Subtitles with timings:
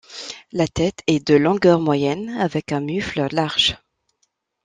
[0.51, 3.77] La tête est de longueur moyenne avec un mufle large.